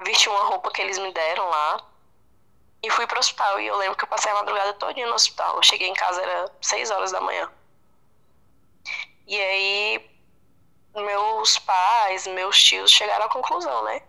Vesti 0.04 0.30
uma 0.30 0.44
roupa 0.46 0.72
que 0.72 0.82
eles 0.82 0.98
me 0.98 1.12
deram 1.12 1.48
lá 1.48 1.86
e 2.82 2.90
fui 2.90 3.06
pro 3.06 3.20
hospital. 3.20 3.60
E 3.60 3.68
eu 3.68 3.78
lembro 3.78 3.96
que 3.96 4.04
eu 4.04 4.08
passei 4.08 4.32
a 4.32 4.36
madrugada 4.36 4.74
todinha 4.74 5.08
no 5.08 5.14
hospital. 5.14 5.56
Eu 5.56 5.64
cheguei 5.64 5.88
em 5.88 5.94
casa, 5.94 6.22
era 6.22 6.52
6 6.62 6.90
horas 6.90 7.12
da 7.12 7.22
manhã. 7.22 7.52
E 9.28 9.40
aí, 9.40 10.10
meus 11.42 11.58
pais, 11.58 12.28
meus 12.28 12.64
tios 12.64 12.92
chegaram 12.92 13.26
à 13.26 13.30
conclusão, 13.30 13.84
né? 13.84 14.04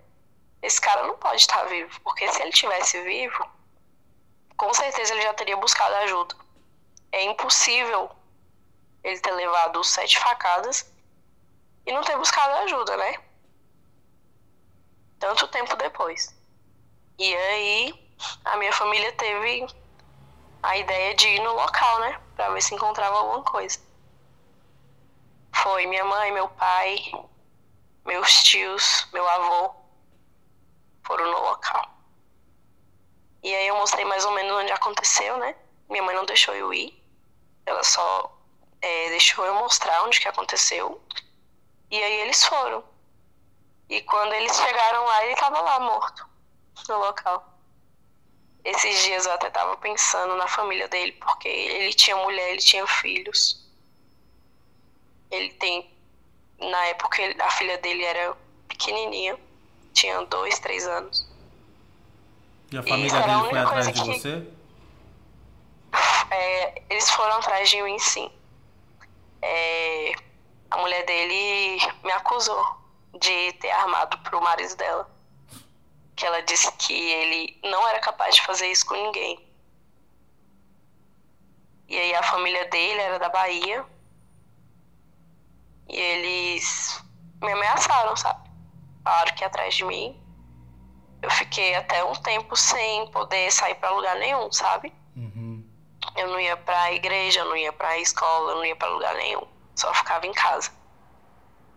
Esse 0.60 0.78
cara 0.78 1.06
não 1.06 1.16
pode 1.16 1.40
estar 1.40 1.64
vivo, 1.64 1.98
porque 2.02 2.30
se 2.30 2.42
ele 2.42 2.52
tivesse 2.52 3.00
vivo, 3.02 3.50
com 4.54 4.72
certeza 4.74 5.14
ele 5.14 5.22
já 5.22 5.32
teria 5.32 5.56
buscado 5.56 5.94
ajuda. 6.04 6.36
É 7.10 7.24
impossível 7.24 8.10
ele 9.02 9.18
ter 9.18 9.32
levado 9.32 9.82
sete 9.82 10.18
facadas 10.18 10.92
e 11.86 11.92
não 11.92 12.02
ter 12.02 12.18
buscado 12.18 12.52
ajuda, 12.64 12.98
né? 12.98 13.14
Tanto 15.18 15.48
tempo 15.48 15.74
depois. 15.76 16.34
E 17.18 17.34
aí 17.34 18.14
a 18.44 18.58
minha 18.58 18.72
família 18.74 19.10
teve 19.12 19.66
a 20.62 20.76
ideia 20.76 21.14
de 21.14 21.28
ir 21.28 21.40
no 21.40 21.54
local, 21.54 22.00
né? 22.00 22.20
Pra 22.36 22.50
ver 22.50 22.60
se 22.60 22.74
encontrava 22.74 23.16
alguma 23.16 23.42
coisa. 23.42 23.80
Foi 25.54 25.86
minha 25.86 26.04
mãe, 26.04 26.32
meu 26.32 26.48
pai, 26.48 26.98
meus 28.04 28.42
tios, 28.42 29.08
meu 29.12 29.28
avô 29.28 29.74
foram 31.04 31.30
no 31.30 31.40
local. 31.40 31.90
E 33.42 33.54
aí 33.54 33.66
eu 33.66 33.76
mostrei 33.76 34.04
mais 34.04 34.24
ou 34.24 34.32
menos 34.32 34.52
onde 34.52 34.72
aconteceu, 34.72 35.36
né? 35.36 35.54
Minha 35.88 36.02
mãe 36.02 36.14
não 36.14 36.24
deixou 36.24 36.54
eu 36.54 36.72
ir. 36.72 36.96
Ela 37.66 37.82
só 37.82 38.38
é, 38.80 39.08
deixou 39.10 39.44
eu 39.44 39.54
mostrar 39.54 40.04
onde 40.04 40.20
que 40.20 40.28
aconteceu. 40.28 41.00
E 41.90 42.02
aí 42.02 42.20
eles 42.20 42.44
foram. 42.44 42.84
E 43.88 44.00
quando 44.02 44.32
eles 44.32 44.56
chegaram 44.56 45.04
lá, 45.04 45.24
ele 45.24 45.34
estava 45.34 45.60
lá 45.60 45.80
morto 45.80 46.26
no 46.88 46.98
local. 46.98 47.52
Esses 48.64 49.02
dias 49.02 49.26
eu 49.26 49.32
até 49.32 49.48
estava 49.48 49.76
pensando 49.76 50.36
na 50.36 50.46
família 50.46 50.88
dele, 50.88 51.12
porque 51.12 51.48
ele 51.48 51.92
tinha 51.92 52.16
mulher, 52.16 52.50
ele 52.50 52.60
tinha 52.60 52.86
filhos. 52.86 53.60
Ele 55.32 55.50
tem. 55.54 55.90
Na 56.60 56.84
época 56.86 57.18
a 57.40 57.50
filha 57.50 57.78
dele 57.78 58.04
era 58.04 58.36
pequenininha, 58.68 59.36
tinha 59.92 60.24
dois, 60.26 60.58
três 60.60 60.86
anos. 60.86 61.26
E 62.70 62.78
a 62.78 62.82
família 62.82 63.08
e 63.08 63.22
dele 63.26 63.50
foi 63.50 63.58
atrás 63.58 63.86
de 63.86 63.92
que... 63.92 64.20
você? 64.20 64.46
É, 66.30 66.82
eles 66.88 67.10
foram 67.10 67.36
atrás 67.36 67.68
de 67.68 67.82
mim, 67.82 67.98
sim. 67.98 68.30
É, 69.42 70.12
a 70.70 70.78
mulher 70.78 71.04
dele 71.04 71.78
me 72.04 72.12
acusou 72.12 72.64
de 73.18 73.52
ter 73.54 73.70
armado 73.70 74.16
pro 74.18 74.40
marido 74.40 74.74
dela. 74.76 75.10
Que 76.14 76.24
ela 76.24 76.40
disse 76.42 76.70
que 76.72 76.94
ele 76.94 77.58
não 77.64 77.86
era 77.88 77.98
capaz 77.98 78.36
de 78.36 78.42
fazer 78.42 78.68
isso 78.68 78.86
com 78.86 78.94
ninguém. 78.94 79.44
E 81.88 81.98
aí 81.98 82.14
a 82.14 82.22
família 82.22 82.64
dele 82.68 83.00
era 83.00 83.18
da 83.18 83.28
Bahia. 83.28 83.84
E 85.88 85.96
eles 85.96 87.02
me 87.42 87.52
ameaçaram, 87.52 88.16
sabe? 88.16 88.48
Falaram 89.04 89.34
que 89.34 89.44
atrás 89.44 89.74
de 89.74 89.84
mim. 89.84 90.18
eu 91.20 91.30
fiquei 91.30 91.74
até 91.74 92.02
um 92.04 92.14
tempo 92.14 92.56
sem 92.56 93.06
poder 93.12 93.50
sair 93.52 93.74
para 93.76 93.90
lugar 93.90 94.16
nenhum, 94.16 94.50
sabe? 94.52 94.92
Uhum. 95.16 95.64
Eu 96.16 96.28
não 96.28 96.40
ia 96.40 96.56
pra 96.56 96.92
igreja, 96.92 97.40
eu 97.40 97.44
não 97.46 97.56
ia 97.56 97.72
pra 97.72 97.96
escola, 97.98 98.52
eu 98.52 98.56
não 98.56 98.64
ia 98.64 98.74
pra 98.76 98.88
lugar 98.88 99.14
nenhum. 99.14 99.46
Só 99.76 99.92
ficava 99.94 100.26
em 100.26 100.32
casa. 100.32 100.70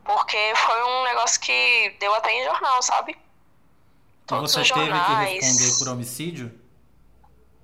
Porque 0.03 0.37
foi 0.55 0.83
um 0.83 1.03
negócio 1.03 1.39
que 1.41 1.95
deu 1.99 2.13
até 2.15 2.31
em 2.31 2.43
jornal, 2.45 2.81
sabe? 2.81 3.17
Então 4.23 4.37
Todos 4.39 4.51
você 4.51 4.61
os 4.61 4.69
teve 4.71 4.81
que 4.85 4.97
jornais. 4.97 5.43
responder 5.43 5.77
por 5.85 5.91
homicídio? 5.93 6.59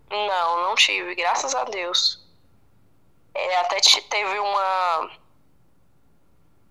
Não, 0.09 0.63
não 0.63 0.75
tive, 0.75 1.15
graças 1.15 1.55
a 1.55 1.63
Deus. 1.63 2.23
É, 3.33 3.57
até 3.57 3.79
te- 3.79 4.01
teve 4.03 4.39
uma. 4.39 5.11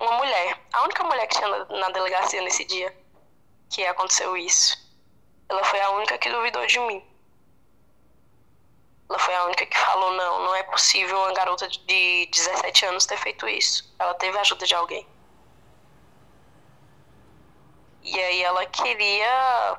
Uma 0.00 0.12
mulher, 0.16 0.60
a 0.72 0.82
única 0.84 1.04
mulher 1.04 1.26
que 1.26 1.36
tinha 1.36 1.48
na, 1.48 1.64
na 1.78 1.90
delegacia 1.90 2.40
nesse 2.42 2.64
dia 2.64 2.96
que 3.68 3.84
aconteceu 3.86 4.36
isso. 4.36 4.76
Ela 5.48 5.62
foi 5.64 5.80
a 5.80 5.90
única 5.90 6.18
que 6.18 6.30
duvidou 6.30 6.66
de 6.66 6.78
mim. 6.80 7.04
Ela 9.08 9.18
foi 9.18 9.34
a 9.34 9.44
única 9.44 9.66
que 9.66 9.76
falou: 9.76 10.12
não, 10.12 10.44
não 10.44 10.54
é 10.54 10.62
possível 10.64 11.18
uma 11.18 11.32
garota 11.34 11.68
de- 11.68 11.78
de 11.86 12.26
17 12.32 12.84
anos 12.86 13.06
ter 13.06 13.18
feito 13.18 13.46
isso. 13.48 13.94
Ela 13.98 14.14
teve 14.14 14.38
a 14.38 14.40
ajuda 14.40 14.66
de 14.66 14.74
alguém. 14.74 15.06
E 18.02 18.18
aí 18.18 18.42
ela 18.42 18.64
queria 18.66 19.78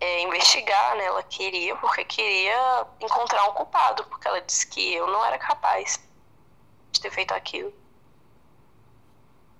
é, 0.00 0.20
investigar, 0.22 0.96
né? 0.96 1.04
Ela 1.04 1.22
queria, 1.22 1.76
porque 1.76 2.04
queria 2.04 2.86
encontrar 3.00 3.48
um 3.48 3.52
culpado, 3.54 4.04
porque 4.04 4.28
ela 4.28 4.40
disse 4.40 4.66
que 4.68 4.94
eu 4.94 5.06
não 5.08 5.24
era 5.24 5.38
capaz 5.38 6.00
de 6.92 7.00
ter 7.00 7.10
feito 7.10 7.32
aquilo. 7.34 7.72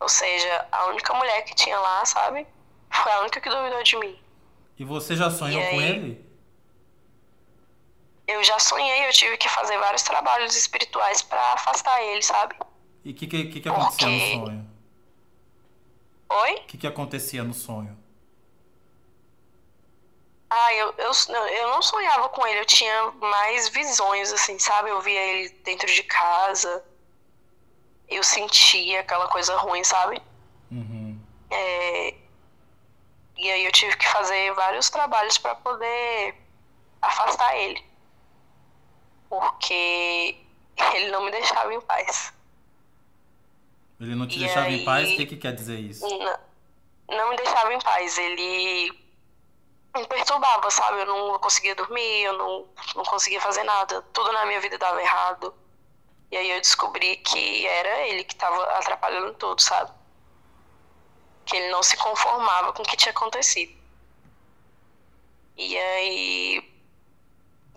Ou 0.00 0.09
seja, 0.09 0.66
a 0.73 0.87
única 0.87 1.12
mulher 1.14 1.42
que 1.42 1.54
tinha 1.54 1.78
lá, 1.78 2.04
sabe? 2.04 2.47
Foi 2.90 3.12
a 3.12 3.21
única 3.21 3.40
que 3.40 3.49
duvidou 3.49 3.83
de 3.83 3.97
mim. 3.99 4.19
E 4.78 4.85
você 4.85 5.14
já 5.14 5.30
sonhou 5.30 5.62
com 5.71 5.80
ele? 5.80 6.25
Eu 8.26 8.42
já 8.42 8.59
sonhei, 8.59 9.07
eu 9.07 9.12
tive 9.12 9.37
que 9.37 9.49
fazer 9.49 9.76
vários 9.78 10.02
trabalhos 10.02 10.57
espirituais 10.57 11.21
pra 11.21 11.52
afastar 11.52 12.02
ele, 12.02 12.23
sabe? 12.23 12.57
E 13.04 13.11
o 13.11 13.14
que, 13.14 13.26
que, 13.26 13.61
que, 13.61 13.69
acontecia 13.69 14.09
no 14.09 14.19
Porque- 14.19 14.35
sonho? 14.37 14.71
Oi? 16.33 16.54
O 16.54 16.62
que, 16.66 16.78
que 16.78 16.87
acontecia 16.87 17.42
no 17.42 17.52
sonho? 17.52 17.99
Ah, 20.49 20.75
eu, 20.75 20.95
eu, 20.99 21.12
eu 21.49 21.69
não 21.69 21.83
sonhava 21.83 22.28
com 22.28 22.47
ele, 22.47 22.61
eu 22.61 22.64
tinha 22.66 23.11
mais 23.21 23.69
visões, 23.69 24.33
assim, 24.33 24.59
sabe? 24.59 24.90
Eu 24.90 25.00
via 25.00 25.21
ele 25.21 25.49
dentro 25.64 25.87
de 25.92 26.02
casa, 26.04 26.85
eu 28.11 28.23
sentia 28.25 29.00
aquela 29.00 29.29
coisa 29.29 29.57
ruim, 29.57 29.83
sabe? 29.85 30.21
Uhum. 30.71 31.19
É, 31.50 32.14
E 33.37 33.50
aí 33.50 33.64
eu 33.64 33.73
tive 33.73 33.97
que 33.97 34.07
fazer 34.09 34.52
vários 34.55 34.90
trabalhos 34.90 35.38
para 35.38 35.55
poder 35.55 36.35
afastar 37.00 37.57
ele. 37.57 37.83
Porque 39.29 40.37
ele 40.95 41.11
não 41.11 41.25
me 41.25 41.31
deixava 41.31 41.73
em 41.73 41.81
paz. 41.81 42.33
Ele 44.00 44.14
não 44.14 44.26
te 44.26 44.37
E 44.37 44.40
deixava 44.40 44.69
em 44.69 44.81
aí- 44.81 44.85
paz? 44.85 45.11
O 45.11 45.17
que, 45.17 45.26
que 45.26 45.37
quer 45.37 45.55
dizer 45.55 45.79
isso? 45.79 46.07
Não, 46.09 46.38
não 47.17 47.31
me 47.31 47.37
deixava 47.37 47.73
em 47.73 47.79
paz. 47.81 48.19
Ele 48.19 48.90
me 49.95 50.07
perturbava, 50.07 50.71
sabe? 50.71 51.00
Eu 51.00 51.07
não 51.07 51.38
conseguia 51.38 51.75
dormir, 51.75 52.23
eu 52.23 52.33
não, 52.37 52.67
não 52.97 53.05
conseguia 53.05 53.40
fazer 53.40 53.62
nada. 53.62 54.02
Tudo 54.12 54.33
na 54.33 54.45
minha 54.47 54.61
vida 54.61 54.76
dava 54.79 55.00
errado. 55.00 55.55
E 56.31 56.37
aí 56.37 56.51
eu 56.51 56.61
descobri 56.61 57.17
que 57.19 57.67
era 57.67 58.07
ele 58.09 58.25
que 58.25 58.35
estava 58.35 58.63
atrapalhando 58.79 59.35
tudo, 59.35 59.61
sabe? 59.61 59.93
Que 61.45 61.55
ele 61.57 61.71
não 61.71 61.83
se 61.83 61.97
conformava 61.99 62.73
com 62.73 62.83
o 62.83 62.87
que 62.87 62.97
tinha 62.97 63.11
acontecido. 63.13 63.75
E 65.57 65.76
aí, 65.78 66.63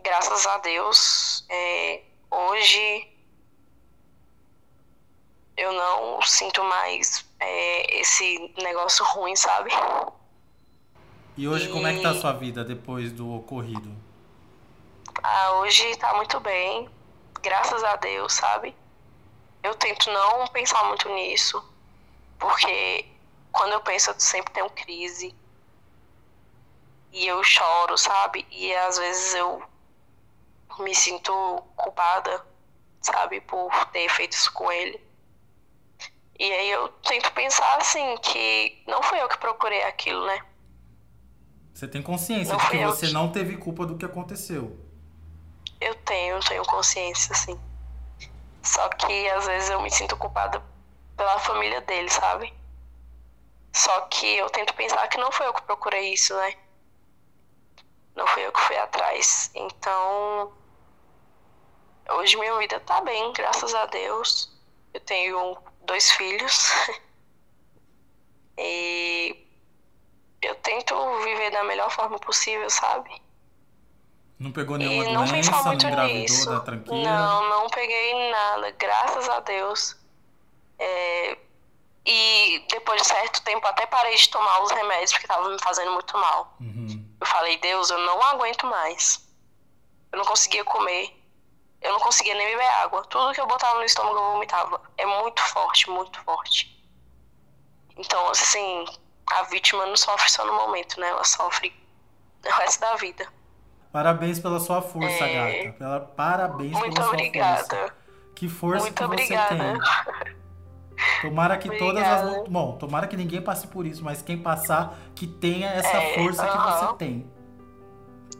graças 0.01 0.45
a 0.47 0.57
Deus, 0.59 1.45
é, 1.49 2.01
hoje 2.31 3.07
eu 5.55 5.71
não 5.73 6.21
sinto 6.21 6.63
mais 6.63 7.25
é, 7.39 7.99
esse 7.99 8.53
negócio 8.61 9.05
ruim, 9.05 9.35
sabe? 9.35 9.71
E 11.37 11.47
hoje, 11.47 11.69
como 11.69 11.85
é 11.87 11.93
que 11.93 11.99
tá 12.01 12.09
a 12.09 12.13
E- 12.13 12.21
sua 12.21 12.31
vida 12.33 12.63
depois 12.63 13.11
do 13.11 13.31
ocorrido? 13.35 13.91
Ah, 15.23 15.53
hoje 15.59 15.95
tá 15.97 16.13
muito 16.15 16.39
bem, 16.39 16.89
graças 17.43 17.83
a 17.83 17.95
Deus, 17.97 18.33
sabe? 18.33 18.75
Eu 19.61 19.75
tento 19.75 20.09
não 20.11 20.47
pensar 20.47 20.83
muito 20.85 21.07
nisso, 21.13 21.63
porque 22.39 23.05
quando 23.51 23.73
eu 23.73 23.81
penso 23.81 24.09
eu 24.09 24.19
sempre 24.19 24.51
tenho 24.53 24.69
crise. 24.71 25.35
E 27.11 27.27
eu 27.27 27.43
choro, 27.43 27.95
sabe? 27.97 28.45
E 28.49 28.73
às 28.73 28.97
vezes 28.97 29.35
eu 29.35 29.61
me 30.79 30.95
sinto 30.95 31.31
culpada, 31.75 32.43
sabe, 33.01 33.39
por 33.41 33.69
ter 33.91 34.09
feito 34.09 34.33
isso 34.33 34.51
com 34.51 34.71
ele. 34.71 34.99
E 36.39 36.51
aí 36.51 36.71
eu 36.71 36.89
tento 37.07 37.31
pensar 37.33 37.77
assim 37.77 38.17
que 38.17 38.81
não 38.87 39.03
fui 39.03 39.21
eu 39.21 39.29
que 39.29 39.37
procurei 39.37 39.83
aquilo, 39.83 40.25
né? 40.25 40.43
Você 41.73 41.87
tem 41.87 42.01
consciência 42.01 42.53
Não 42.53 42.59
de 42.59 42.69
que 42.71 42.77
você 42.85 43.07
que- 43.07 43.13
não 43.13 43.31
teve 43.31 43.57
culpa 43.57 43.85
do 43.85 43.95
que 43.97 44.05
aconteceu. 44.05 44.75
Eu 45.83 45.95
tenho, 45.95 46.39
tenho 46.39 46.63
consciência, 46.63 47.33
assim. 47.33 47.59
Só 48.63 48.87
que 48.89 49.29
às 49.31 49.45
vezes 49.45 49.69
eu 49.69 49.81
me 49.81 49.91
sinto 49.91 50.15
culpada 50.15 50.63
pela 51.17 51.37
família 51.39 51.81
dele, 51.81 52.09
sabe? 52.09 52.53
Só 53.73 54.01
que 54.01 54.37
eu 54.37 54.49
tento 54.49 54.73
pensar 54.75 55.05
que 55.09 55.17
não 55.17 55.29
foi 55.29 55.45
eu 55.45 55.53
que 55.53 55.61
procurei 55.63 56.13
isso, 56.13 56.33
né? 56.35 56.55
Não 58.15 58.25
fui 58.27 58.45
eu 58.45 58.51
que 58.53 58.61
fui 58.61 58.77
atrás. 58.77 59.51
Então, 59.53 60.53
hoje 62.11 62.37
minha 62.37 62.57
vida 62.59 62.79
tá 62.79 63.01
bem, 63.01 63.33
graças 63.33 63.75
a 63.75 63.85
Deus. 63.87 64.49
Eu 64.93 65.01
tenho 65.01 65.57
dois 65.81 66.11
filhos. 66.11 66.71
e 68.57 69.45
eu 70.41 70.55
tento 70.55 70.95
viver 71.23 71.51
da 71.51 71.63
melhor 71.65 71.91
forma 71.91 72.17
possível, 72.19 72.69
sabe? 72.69 73.22
Não 74.43 74.51
pegou 74.51 74.77
nenhuma 74.77 75.05
E 75.09 75.13
não 75.13 75.23
doença, 75.25 75.51
não 75.51 75.63
muito 75.63 75.87
engravidou, 75.87 76.19
nisso. 76.21 76.49
tá 76.49 76.59
tranquila? 76.59 77.01
Não, 77.09 77.49
não 77.49 77.69
peguei 77.69 78.29
nada, 78.31 78.71
graças 78.71 79.29
a 79.29 79.39
Deus. 79.39 79.95
É, 80.77 81.37
E 82.05 82.65
depois 82.69 83.01
de 83.01 83.07
certo 83.07 83.41
tempo 83.43 83.65
até 83.65 83.85
parei 83.85 84.15
de 84.17 84.29
tomar 84.29 84.61
os 84.63 84.71
remédios 84.71 85.13
porque 85.13 85.25
tava 85.27 85.47
me 85.49 85.57
fazendo 85.61 85.91
muito 85.93 86.17
mal. 86.17 86.55
Uhum. 86.59 87.05
Eu 87.21 87.25
falei, 87.25 87.57
Deus, 87.59 87.89
eu 87.89 87.97
não 87.99 88.21
aguento 88.21 88.67
mais. 88.67 89.25
Eu 90.11 90.17
não 90.17 90.25
conseguia 90.25 90.65
comer. 90.65 91.17
Eu 91.81 91.93
não 91.93 91.99
conseguia 92.01 92.35
nem 92.35 92.47
beber 92.47 92.67
água. 92.67 93.03
Tudo 93.05 93.33
que 93.33 93.39
eu 93.39 93.47
botava 93.47 93.75
no 93.79 93.85
estômago 93.85 94.17
eu 94.17 94.31
vomitava. 94.33 94.81
É 94.97 95.05
muito 95.05 95.41
forte, 95.41 95.89
muito 95.89 96.19
forte. 96.23 96.69
Então, 97.97 98.29
assim, 98.29 98.85
a 99.27 99.43
vítima 99.43 99.85
não 99.85 99.95
sofre 99.95 100.29
só 100.29 100.45
no 100.45 100.53
momento, 100.53 100.99
né? 100.99 101.07
Ela 101.07 101.23
sofre 101.23 101.73
o 102.45 102.49
resto 102.49 102.81
da 102.81 102.95
vida. 102.95 103.31
Parabéns 103.93 104.39
pela 104.39 104.59
sua 104.59 104.81
força, 104.81 105.23
É. 105.23 105.63
gata. 105.65 105.77
Pela- 105.77 105.99
Parabéns 106.01 106.71
Muito 106.71 106.95
pela 106.95 107.05
sua 107.05 107.13
obrigada. 107.13 107.57
força. 107.63 107.93
Que 108.35 108.49
força 108.49 108.81
Muito 108.81 108.95
que 108.95 109.03
você 109.03 109.05
obrigada. 109.05 109.55
tem. 109.55 109.79
Tomara 111.21 111.57
que 111.57 111.77
todas 111.77 112.03
as. 112.03 112.21
Obrigada. 112.23 112.49
Bom, 112.49 112.77
tomara 112.77 113.07
que 113.07 113.15
ninguém 113.15 113.41
passe 113.41 113.67
por 113.67 113.85
isso, 113.85 114.03
mas 114.03 114.21
quem 114.21 114.37
passar, 114.37 114.95
que 115.15 115.27
tenha 115.27 115.69
essa 115.69 115.95
É, 115.97 116.15
força 116.15 116.43
que 116.43 116.57
aham. 116.57 116.87
você 116.87 116.93
tem. 116.97 117.31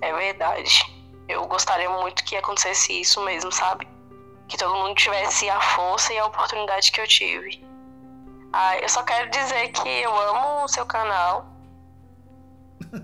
É 0.02 0.12
verdade. 0.12 0.92
Eu 1.30 1.46
gostaria 1.48 1.90
muito 1.90 2.24
que 2.26 2.36
acontecesse 2.36 3.00
isso 3.00 3.24
mesmo, 3.24 3.52
sabe? 3.52 3.88
Que 4.48 4.58
todo 4.58 4.74
mundo 4.76 4.96
tivesse 4.96 5.48
a 5.50 5.62
força 5.62 6.12
e 6.14 6.18
a 6.20 6.26
oportunidade 6.26 6.92
que 6.92 7.00
eu 7.00 7.08
tive. 7.08 7.64
Ah, 8.52 8.78
eu 8.80 8.90
só 8.90 9.04
quero 9.04 9.30
dizer 9.30 9.70
que 9.70 9.88
eu 9.88 10.16
amo 10.16 10.64
o 10.64 10.68
seu 10.68 10.86
canal. 10.86 11.53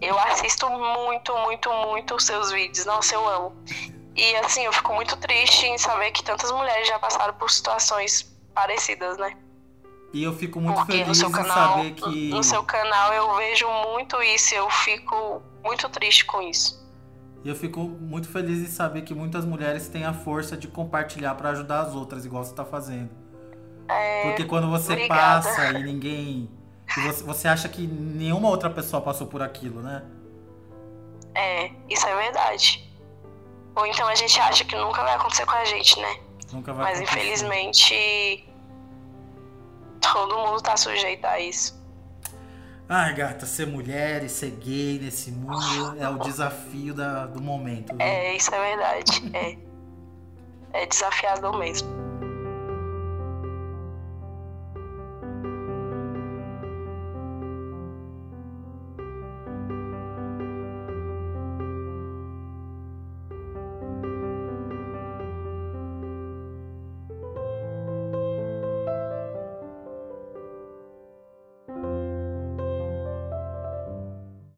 Eu 0.02 0.18
assisto 0.20 0.70
muito, 0.70 1.36
muito, 1.38 1.72
muito 1.88 2.16
os 2.16 2.26
seus 2.26 2.52
vídeos. 2.52 2.86
Nossa, 2.86 3.16
eu 3.16 3.28
amo. 3.28 3.56
E 4.16 4.36
assim, 4.38 4.66
eu 4.66 4.74
fico 4.74 4.94
muito 4.94 5.16
triste 5.18 5.66
em 5.66 5.78
saber 5.78 6.12
que 6.12 6.24
tantas 6.24 6.52
mulheres 6.52 6.88
já 6.88 7.00
passaram 7.00 7.34
por 7.36 7.50
situações 7.50 8.30
parecidas, 8.54 9.18
né? 9.18 9.36
E 10.14 10.24
eu 10.24 10.34
fico 10.34 10.60
muito 10.60 10.76
Porque 10.78 10.98
no 10.98 11.04
feliz 11.04 11.18
seu 11.18 11.30
em 11.30 11.34
saber 11.34 11.92
que. 11.92 12.30
no 12.30 12.44
seu 12.44 12.64
canal 12.64 13.14
eu 13.14 13.36
vejo 13.36 13.68
muito 13.94 14.22
isso, 14.24 14.56
eu 14.56 14.70
fico 14.70 15.42
muito 15.64 15.88
triste 15.90 16.26
com 16.26 16.42
isso. 16.42 16.80
E 17.44 17.50
eu 17.50 17.56
fico 17.56 17.80
muito 17.82 18.28
feliz 18.28 18.60
em 18.60 18.68
saber 18.68 19.04
que 19.04 19.14
muitas 19.14 19.46
mulheres 19.46 19.88
têm 19.88 20.04
a 20.04 20.14
força 20.14 20.58
de 20.58 20.68
compartilhar 20.68 21.36
pra 21.36 21.50
ajudar 21.52 21.82
as 21.82 21.96
outras, 21.96 22.26
igual 22.26 22.44
você 22.44 22.54
tá 22.54 22.66
fazendo. 22.66 23.10
É, 23.88 24.24
Porque 24.24 24.44
quando 24.44 24.70
você 24.70 24.94
obrigada. 24.94 25.44
passa 25.48 25.80
e 25.80 25.84
ninguém. 25.84 26.50
E 26.98 27.02
você, 27.02 27.24
você 27.24 27.48
acha 27.48 27.70
que 27.70 27.86
nenhuma 27.86 28.50
outra 28.50 28.70
pessoa 28.70 29.02
passou 29.02 29.28
por 29.28 29.42
aquilo, 29.42 29.82
né? 29.82 30.04
É, 31.36 31.72
isso 31.90 32.06
é 32.08 32.16
verdade. 32.16 32.90
Ou 33.76 33.86
então 33.86 34.08
a 34.08 34.16
gente 34.16 34.40
acha 34.40 34.66
que 34.66 34.76
nunca 34.76 35.04
vai 35.04 35.16
acontecer 35.16 35.46
com 35.46 35.54
a 35.56 35.66
gente, 35.66 36.00
né? 36.00 36.20
Nunca 36.52 36.74
vai 36.74 36.86
Mas 36.86 36.98
acontecer. 37.00 37.20
infelizmente 37.20 38.50
todo 40.02 40.38
mundo 40.40 40.62
tá 40.62 40.76
sujeito 40.76 41.26
a 41.26 41.40
isso. 41.40 41.78
Ai, 42.88 43.14
gata, 43.14 43.46
ser 43.46 43.68
mulher 43.68 44.24
e 44.24 44.30
ser 44.30 44.50
gay 44.52 44.98
nesse 45.00 45.32
mundo 45.32 45.96
é 46.00 46.10
o 46.10 46.18
desafio 46.18 46.94
da, 46.94 47.28
do 47.28 47.40
momento. 47.40 47.96
viu? 47.96 48.02
É, 48.02 48.36
isso 48.36 48.54
é 48.54 48.60
verdade. 48.60 49.32
É, 50.74 50.82
é 50.82 50.86
desafiador 50.88 51.58
mesmo. 51.58 51.88